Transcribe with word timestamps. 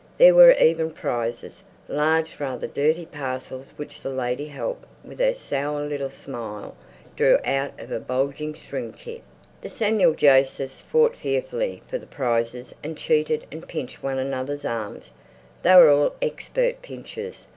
There 0.17 0.33
were 0.33 0.53
even 0.53 0.89
prizes—large, 0.89 2.39
rather 2.39 2.65
dirty 2.65 3.05
paper 3.05 3.17
parcels 3.19 3.73
which 3.77 4.01
the 4.01 4.09
lady 4.09 4.47
help 4.47 4.87
with 5.05 5.21
a 5.21 5.35
sour 5.35 5.85
little 5.87 6.09
smile 6.09 6.75
drew 7.15 7.37
out 7.45 7.79
of 7.79 7.91
a 7.91 7.99
bulging 7.99 8.55
string 8.55 8.93
kit. 8.93 9.21
The 9.61 9.69
Samuel 9.69 10.15
Josephs 10.15 10.81
fought 10.81 11.15
fearfully 11.15 11.83
for 11.87 11.99
the 11.99 12.07
prizes 12.07 12.73
and 12.83 12.97
cheated 12.97 13.45
and 13.51 13.67
pinched 13.67 14.01
one 14.01 14.17
another's 14.17 14.65
arms—they 14.65 15.75
were 15.75 15.91
all 15.91 16.15
expert 16.19 16.81
pinchers. 16.81 17.45